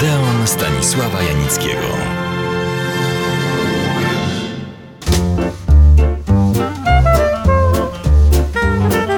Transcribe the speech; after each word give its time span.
Odeon 0.00 0.46
Stanisława 0.46 1.22
Janickiego. 1.22 1.86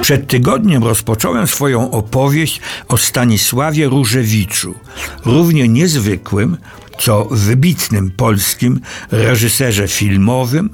Przed 0.01 0.27
tygodniem 0.27 0.83
rozpocząłem 0.83 1.47
swoją 1.47 1.91
opowieść 1.91 2.61
o 2.87 2.97
Stanisławie 2.97 3.85
Różewiczu, 3.85 4.75
równie 5.25 5.67
niezwykłym, 5.67 6.57
co 6.99 7.27
wybitnym 7.31 8.11
polskim 8.11 8.79
reżyserze 9.11 9.87
filmowym, 9.87 10.69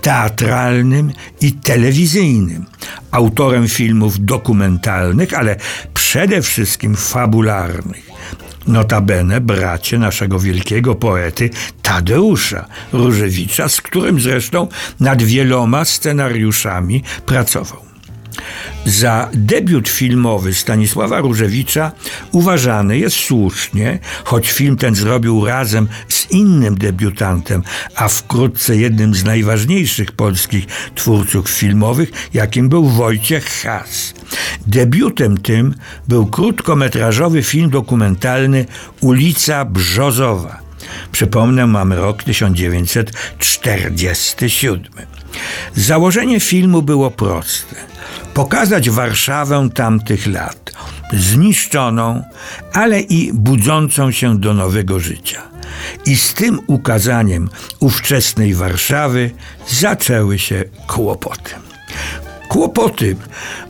teatralnym 0.00 1.12
i 1.40 1.52
telewizyjnym, 1.52 2.66
autorem 3.10 3.68
filmów 3.68 4.24
dokumentalnych, 4.24 5.34
ale 5.34 5.56
przede 5.94 6.42
wszystkim 6.42 6.96
fabularnych. 6.96 8.12
Notabene 8.66 9.40
bracie 9.40 9.98
naszego 9.98 10.38
wielkiego 10.38 10.94
poety 10.94 11.50
Tadeusza 11.82 12.66
Różewicza, 12.92 13.68
z 13.68 13.80
którym 13.80 14.20
zresztą 14.20 14.68
nad 15.00 15.22
wieloma 15.22 15.84
scenariuszami 15.84 17.02
pracował. 17.26 17.91
Za 18.84 19.28
debiut 19.34 19.88
filmowy 19.88 20.54
Stanisława 20.54 21.20
Różewicza 21.20 21.92
uważany 22.32 22.98
jest 22.98 23.16
słusznie, 23.16 23.98
choć 24.24 24.52
film 24.52 24.76
ten 24.76 24.94
zrobił 24.94 25.46
razem 25.46 25.88
z 26.08 26.30
innym 26.30 26.78
debiutantem, 26.78 27.62
a 27.96 28.08
wkrótce 28.08 28.76
jednym 28.76 29.14
z 29.14 29.24
najważniejszych 29.24 30.12
polskich 30.12 30.66
twórców 30.94 31.50
filmowych, 31.50 32.10
jakim 32.34 32.68
był 32.68 32.88
Wojciech 32.88 33.62
Has. 33.62 34.14
Debiutem 34.66 35.38
tym 35.38 35.74
był 36.08 36.26
krótkometrażowy 36.26 37.42
film 37.42 37.70
dokumentalny 37.70 38.66
Ulica 39.00 39.64
Brzozowa. 39.64 40.62
Przypomnę, 41.12 41.66
mamy 41.66 41.96
rok 41.96 42.22
1947. 42.22 44.82
Założenie 45.76 46.40
filmu 46.40 46.82
było 46.82 47.10
proste– 47.10 47.76
pokazać 48.34 48.90
Warszawę 48.90 49.68
tamtych 49.74 50.26
lat, 50.26 50.72
zniszczoną, 51.12 52.22
ale 52.72 53.00
i 53.00 53.32
budzącą 53.32 54.10
się 54.10 54.38
do 54.38 54.54
nowego 54.54 55.00
życia. 55.00 55.42
I 56.06 56.16
z 56.16 56.34
tym 56.34 56.60
ukazaniem 56.66 57.50
ówczesnej 57.80 58.54
Warszawy 58.54 59.30
zaczęły 59.68 60.38
się 60.38 60.64
kłopoty 60.86 61.50
kłopoty, 62.52 63.16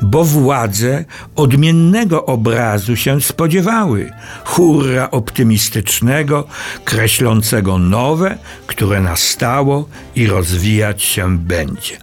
bo 0.02 0.24
władze 0.24 1.04
odmiennego 1.36 2.26
obrazu 2.26 2.96
się 2.96 3.20
spodziewały. 3.20 4.12
Hurra 4.44 5.10
optymistycznego, 5.10 6.46
kreślącego 6.84 7.78
nowe, 7.78 8.38
które 8.66 9.00
nastało 9.00 9.88
i 10.14 10.26
rozwijać 10.26 11.02
się 11.02 11.38
będzie. 11.38 11.96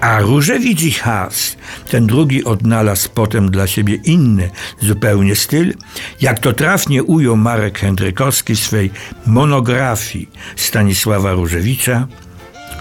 A 0.00 0.20
Różewicz 0.20 0.82
i 0.82 0.92
Haas, 0.92 1.56
ten 1.90 2.06
drugi 2.06 2.44
odnalazł 2.44 3.08
potem 3.14 3.50
dla 3.50 3.66
siebie 3.66 3.94
inny 3.94 4.50
zupełnie 4.80 5.36
styl, 5.36 5.74
jak 6.20 6.38
to 6.38 6.52
trafnie 6.52 7.02
ujął 7.02 7.36
Marek 7.36 7.78
Hendrykowski 7.78 8.54
w 8.54 8.60
swej 8.60 8.90
monografii 9.26 10.30
Stanisława 10.56 11.32
Różewicza, 11.32 12.06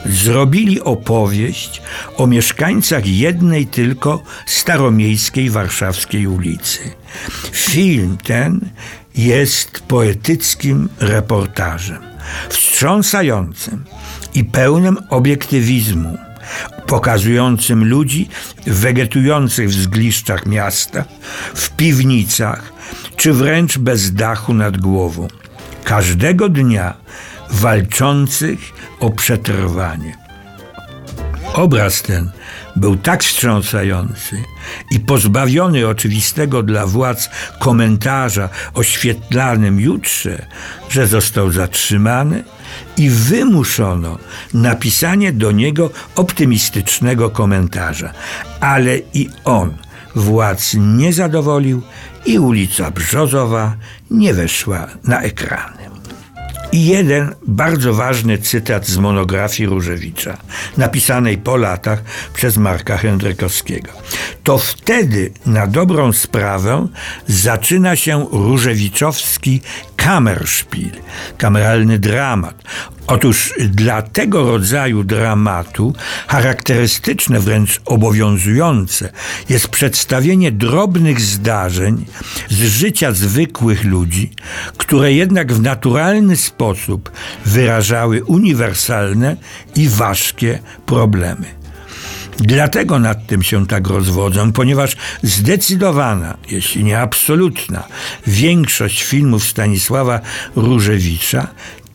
zrobili 0.05 0.81
opowieść 0.81 1.81
o 2.17 2.27
mieszkańcach 2.27 3.07
jednej 3.07 3.67
tylko 3.67 4.23
staromiejskiej 4.45 5.49
warszawskiej 5.49 6.27
ulicy. 6.27 6.79
Film 7.51 8.17
ten 8.23 8.69
jest 9.15 9.79
poetyckim 9.87 10.89
reportażem, 10.99 12.01
wstrząsającym 12.49 13.83
i 14.33 14.43
pełnym 14.43 14.97
obiektywizmu, 15.09 16.17
pokazującym 16.87 17.85
ludzi 17.85 18.29
wegetujących 18.67 19.69
w 19.69 19.73
zgliszczach 19.73 20.45
miasta, 20.45 21.03
w 21.55 21.69
piwnicach, 21.69 22.73
czy 23.15 23.33
wręcz 23.33 23.77
bez 23.77 24.13
dachu 24.13 24.53
nad 24.53 24.77
głową. 24.77 25.27
Każdego 25.83 26.49
dnia 26.49 26.93
walczących 27.61 28.59
o 28.99 29.09
przetrwanie. 29.09 30.17
Obraz 31.53 32.01
ten 32.01 32.31
był 32.75 32.95
tak 32.95 33.23
wstrząsający 33.23 34.43
i 34.91 34.99
pozbawiony 34.99 35.87
oczywistego 35.87 36.63
dla 36.63 36.85
władz 36.87 37.29
komentarza 37.59 38.49
o 38.73 38.83
świetlanym 38.83 39.79
jutrze, 39.79 40.45
że 40.89 41.07
został 41.07 41.51
zatrzymany 41.51 42.43
i 42.97 43.09
wymuszono 43.09 44.17
napisanie 44.53 45.33
do 45.33 45.51
niego 45.51 45.89
optymistycznego 46.15 47.29
komentarza. 47.29 48.13
Ale 48.59 48.97
i 49.13 49.29
on 49.45 49.77
władz 50.15 50.73
nie 50.77 51.13
zadowolił 51.13 51.81
i 52.25 52.39
ulica 52.39 52.91
Brzozowa 52.91 53.75
nie 54.11 54.33
weszła 54.33 54.87
na 55.03 55.21
ekrany. 55.21 55.80
I 56.71 56.85
jeden 56.85 57.35
bardzo 57.47 57.93
ważny 57.93 58.37
cytat 58.37 58.87
z 58.87 58.97
monografii 58.97 59.69
Różewicza, 59.69 60.37
napisanej 60.77 61.37
po 61.37 61.57
latach 61.57 62.03
przez 62.33 62.57
Marka 62.57 62.97
Hendrykowskiego. 62.97 63.91
To 64.43 64.57
wtedy 64.57 65.31
na 65.45 65.67
dobrą 65.67 66.13
sprawę 66.13 66.87
zaczyna 67.27 67.95
się 67.95 68.27
różewiczowski 68.31 69.61
Kammerspiel, 70.03 70.91
kameralny 71.37 71.99
dramat. 71.99 72.63
Otóż 73.07 73.53
dla 73.69 74.01
tego 74.01 74.51
rodzaju 74.51 75.03
dramatu 75.03 75.93
charakterystyczne, 76.27 77.39
wręcz 77.39 77.81
obowiązujące 77.85 79.09
jest 79.49 79.67
przedstawienie 79.67 80.51
drobnych 80.51 81.21
zdarzeń 81.21 82.05
z 82.49 82.55
życia 82.55 83.11
zwykłych 83.11 83.83
ludzi, 83.83 84.31
które 84.77 85.13
jednak 85.13 85.53
w 85.53 85.61
naturalny 85.61 86.37
sposób 86.37 87.11
wyrażały 87.45 88.23
uniwersalne 88.23 89.37
i 89.75 89.89
ważkie 89.89 90.59
problemy. 90.85 91.60
Dlatego 92.41 92.99
nad 92.99 93.27
tym 93.27 93.43
się 93.43 93.67
tak 93.67 93.87
rozwodzą, 93.87 94.51
ponieważ 94.51 94.95
zdecydowana, 95.23 96.37
jeśli 96.49 96.83
nie 96.83 96.99
absolutna, 96.99 97.83
większość 98.27 99.03
filmów 99.03 99.43
Stanisława 99.43 100.19
Różewicza 100.55 101.47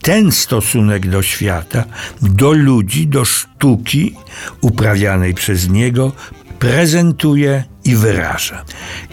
ten 0.02 0.32
stosunek 0.32 1.08
do 1.08 1.22
świata, 1.22 1.84
do 2.22 2.52
ludzi, 2.52 3.06
do 3.06 3.24
sztuki 3.24 4.14
uprawianej 4.60 5.34
przez 5.34 5.68
niego 5.68 6.12
prezentuje 6.58 7.64
i 7.86 7.96
wyraża. 7.96 8.64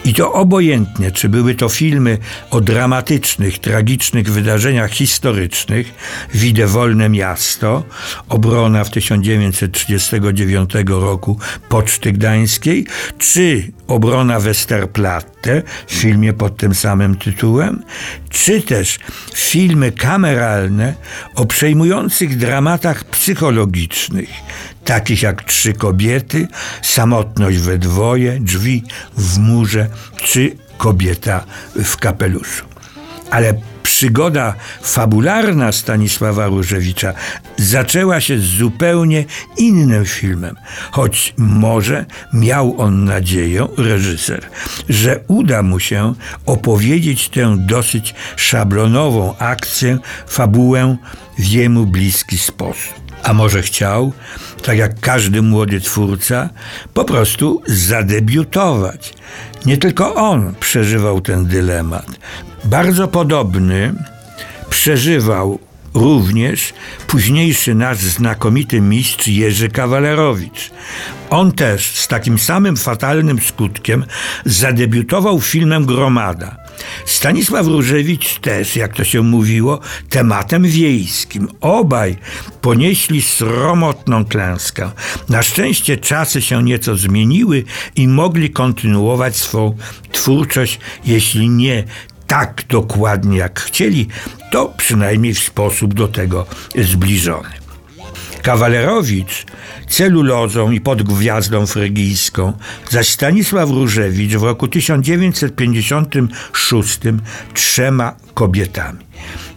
I 0.04 0.14
to 0.14 0.32
obojętnie, 0.32 1.12
czy 1.12 1.28
były 1.28 1.54
to 1.54 1.68
filmy 1.68 2.18
o 2.50 2.60
dramatycznych, 2.60 3.58
tragicznych 3.58 4.30
wydarzeniach 4.30 4.90
historycznych, 4.90 5.94
Widę 6.34 6.66
Wolne 6.66 7.08
Miasto, 7.08 7.82
obrona 8.28 8.84
w 8.84 8.90
1939 8.90 10.70
roku 10.88 11.38
Poczty 11.68 12.12
Gdańskiej, 12.12 12.86
czy 13.18 13.72
obrona 13.86 14.40
Westerplatte 14.40 15.62
w 15.86 15.92
filmie 15.92 16.32
pod 16.32 16.56
tym 16.56 16.74
samym 16.74 17.16
tytułem, 17.16 17.82
czy 18.30 18.62
też 18.62 18.98
filmy 19.34 19.92
kameralne 19.92 20.94
o 21.34 21.46
przejmujących 21.46 22.36
dramatach 22.36 23.04
psychologicznych, 23.04 24.28
takich 24.84 25.22
jak 25.22 25.44
Trzy 25.44 25.72
kobiety, 25.72 26.48
Samotność 26.82 27.58
we 27.58 27.78
dwoje, 27.78 28.40
Drzwi 28.40 28.84
w 29.16 29.38
murze 29.38 29.88
czy 30.16 30.56
Kobieta 30.78 31.44
w 31.84 31.96
kapeluszu. 31.96 32.64
Ale 33.30 33.54
przygoda 33.82 34.54
fabularna 34.82 35.72
Stanisława 35.72 36.46
Różewicza 36.46 37.14
zaczęła 37.56 38.20
się 38.20 38.38
z 38.38 38.44
zupełnie 38.44 39.24
innym 39.56 40.04
filmem, 40.04 40.56
choć 40.90 41.34
może 41.36 42.04
miał 42.32 42.80
on 42.80 43.04
nadzieję, 43.04 43.66
reżyser, 43.78 44.48
że 44.88 45.20
uda 45.28 45.62
mu 45.62 45.80
się 45.80 46.14
opowiedzieć 46.46 47.28
tę 47.28 47.56
dosyć 47.58 48.14
szablonową 48.36 49.36
akcję, 49.38 49.98
fabułę 50.26 50.96
w 51.38 51.46
jemu 51.46 51.86
bliski 51.86 52.38
sposób. 52.38 53.03
A 53.24 53.32
może 53.32 53.62
chciał, 53.62 54.12
tak 54.62 54.78
jak 54.78 55.00
każdy 55.00 55.42
młody 55.42 55.80
twórca, 55.80 56.50
po 56.94 57.04
prostu 57.04 57.62
zadebiutować. 57.66 59.14
Nie 59.66 59.78
tylko 59.78 60.14
on 60.14 60.54
przeżywał 60.60 61.20
ten 61.20 61.46
dylemat. 61.46 62.06
Bardzo 62.64 63.08
podobny 63.08 63.94
przeżywał 64.70 65.58
również 65.94 66.74
późniejszy 67.06 67.74
nasz 67.74 67.98
znakomity 67.98 68.80
mistrz 68.80 69.26
Jerzy 69.28 69.68
Kawalerowicz. 69.68 70.70
On 71.30 71.52
też 71.52 71.86
z 71.86 72.08
takim 72.08 72.38
samym 72.38 72.76
fatalnym 72.76 73.40
skutkiem 73.40 74.04
zadebiutował 74.44 75.40
filmem 75.40 75.86
Gromada. 75.86 76.63
Stanisław 77.06 77.66
Różewicz 77.66 78.38
też, 78.38 78.76
jak 78.76 78.96
to 78.96 79.04
się 79.04 79.22
mówiło, 79.22 79.80
tematem 80.08 80.62
wiejskim. 80.62 81.48
Obaj 81.60 82.16
ponieśli 82.60 83.22
sromotną 83.22 84.24
klęskę. 84.24 84.90
Na 85.28 85.42
szczęście 85.42 85.96
czasy 85.96 86.42
się 86.42 86.62
nieco 86.62 86.96
zmieniły 86.96 87.64
i 87.96 88.08
mogli 88.08 88.50
kontynuować 88.50 89.36
swą 89.36 89.76
twórczość, 90.12 90.80
jeśli 91.04 91.48
nie 91.48 91.84
tak 92.26 92.62
dokładnie 92.68 93.38
jak 93.38 93.60
chcieli, 93.60 94.08
to 94.52 94.74
przynajmniej 94.76 95.34
w 95.34 95.38
sposób 95.38 95.94
do 95.94 96.08
tego 96.08 96.46
zbliżony. 96.76 97.63
Kawalerowicz 98.44 99.46
celulozą 99.88 100.70
i 100.70 100.80
pod 100.80 101.02
gwiazdą 101.02 101.66
frygijską, 101.66 102.52
zaś 102.90 103.08
Stanisław 103.08 103.70
Różewicz 103.70 104.36
w 104.36 104.42
roku 104.42 104.68
1956 104.68 106.98
trzema 107.54 108.14
kobietami. 108.34 108.98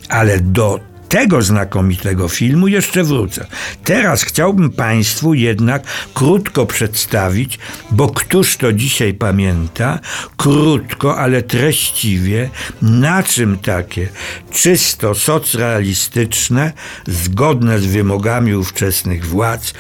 Ale 0.10 0.40
do 0.40 0.80
tego 1.10 1.42
znakomitego 1.42 2.28
filmu 2.28 2.68
jeszcze 2.68 3.04
wrócę. 3.04 3.46
Teraz 3.84 4.24
chciałbym 4.24 4.70
Państwu 4.70 5.34
jednak 5.34 5.84
krótko 6.14 6.66
przedstawić, 6.66 7.60
bo 7.92 8.10
któż 8.10 8.58
to 8.58 8.74
dzisiaj 8.74 9.14
pamięta, 9.14 10.00
krótko, 10.38 11.18
ale 11.18 11.42
treściwie, 11.42 12.50
na 12.82 13.24
czym 13.24 13.58
takie 13.58 14.10
czysto 14.52 15.16
socrealistyczne, 15.16 16.72
zgodne 17.08 17.80
z 17.80 17.86
wymogami 17.86 18.56
ówczesnych 18.56 19.26
władz, 19.26 19.74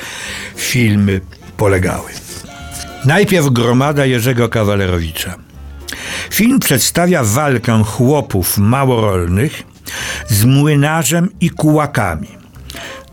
filmy 0.55 1.21
polegały. 1.57 2.11
Najpierw 3.05 3.49
gromada 3.49 4.05
Jerzego 4.05 4.49
Kawalerowicza. 4.49 5.35
Film 6.29 6.59
przedstawia 6.59 7.23
walkę 7.23 7.83
chłopów 7.83 8.57
małorolnych 8.57 9.63
z 10.27 10.43
młynarzem 10.45 11.29
i 11.41 11.49
kułakami. 11.49 12.27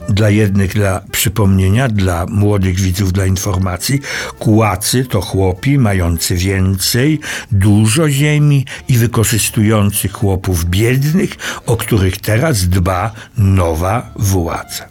Dla 0.09 0.31
jednych, 0.31 0.75
dla 0.75 1.01
przypomnienia, 1.13 1.89
dla 1.89 2.27
młodych 2.27 2.81
widzów, 2.81 3.13
dla 3.13 3.27
informacji, 3.27 4.01
kułacy 4.39 5.05
to 5.05 5.21
chłopi 5.21 5.79
mający 5.79 6.37
więcej, 6.37 7.21
dużo 7.53 8.11
ziemi 8.11 8.65
i 8.89 8.99
wykorzystujący 8.99 10.09
chłopów 10.09 10.65
biednych, 10.65 11.31
o 11.67 11.77
których 11.77 12.21
teraz 12.21 12.69
dba 12.69 13.13
nowa 13.39 14.11
władza. 14.17 14.85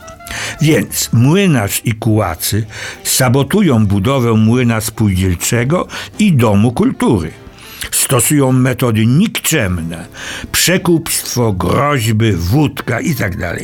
Więc 0.62 1.09
młynarz 1.13 1.81
i 1.86 1.94
kułacy 1.94 2.65
sabotują 3.03 3.86
budowę 3.86 4.33
młyna 4.33 4.81
spółdzielczego 4.81 5.88
i 6.19 6.33
domu 6.33 6.71
kultury– 6.71 7.31
stosują 7.91 8.51
metody 8.51 9.06
nikczemne, 9.06 10.06
przekupstwo, 10.51 11.53
groźby, 11.53 12.31
wódka 12.33 13.00
itd. 13.00 13.38
Tak 13.39 13.59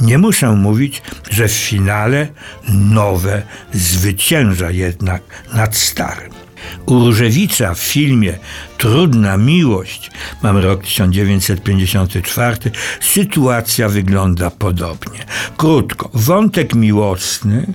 Nie 0.00 0.18
muszę 0.18 0.52
mówić, 0.52 1.02
że 1.30 1.48
w 1.48 1.52
finale 1.52 2.28
nowe 2.68 3.42
zwycięża 3.72 4.70
jednak 4.70 5.22
nad 5.54 5.76
starym. 5.76 6.45
U 6.86 6.94
Różewicza 6.94 7.74
w 7.74 7.78
filmie 7.78 8.38
Trudna 8.78 9.36
miłość, 9.36 10.10
mamy 10.42 10.60
rok 10.60 10.82
1954, 10.82 12.56
sytuacja 13.00 13.88
wygląda 13.88 14.50
podobnie. 14.50 15.24
Krótko, 15.56 16.10
wątek 16.14 16.74
miłosny 16.74 17.66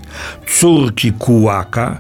córki 0.60 1.12
kułaka 1.12 2.00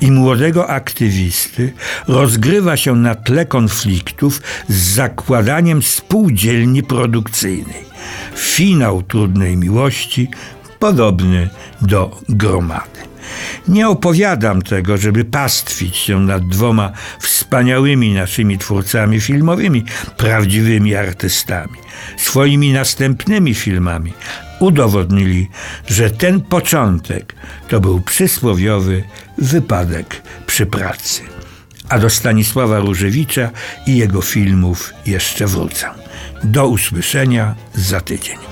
i 0.00 0.10
młodego 0.10 0.70
aktywisty 0.70 1.72
rozgrywa 2.08 2.76
się 2.76 2.96
na 2.96 3.14
tle 3.14 3.46
konfliktów 3.46 4.42
z 4.68 4.94
zakładaniem 4.94 5.82
spółdzielni 5.82 6.82
produkcyjnej. 6.82 7.84
Finał 8.36 9.02
trudnej 9.02 9.56
miłości 9.56 10.28
podobny 10.78 11.50
do 11.82 12.20
gromady. 12.28 13.11
Nie 13.68 13.88
opowiadam 13.88 14.62
tego, 14.62 14.96
żeby 14.96 15.24
pastwić 15.24 15.96
się 15.96 16.20
nad 16.20 16.48
dwoma 16.48 16.92
wspaniałymi 17.20 18.14
naszymi 18.14 18.58
twórcami 18.58 19.20
filmowymi, 19.20 19.84
prawdziwymi 20.16 20.94
artystami. 20.94 21.78
Swoimi 22.16 22.72
następnymi 22.72 23.54
filmami 23.54 24.12
udowodnili, 24.60 25.48
że 25.86 26.10
ten 26.10 26.40
początek 26.40 27.34
to 27.68 27.80
był 27.80 28.00
przysłowiowy 28.00 29.04
wypadek 29.38 30.22
przy 30.46 30.66
pracy. 30.66 31.22
A 31.88 31.98
do 31.98 32.10
Stanisława 32.10 32.78
Różewicza 32.78 33.50
i 33.86 33.96
jego 33.96 34.22
filmów 34.22 34.94
jeszcze 35.06 35.46
wrócę. 35.46 35.90
Do 36.44 36.68
usłyszenia 36.68 37.54
za 37.74 38.00
tydzień. 38.00 38.51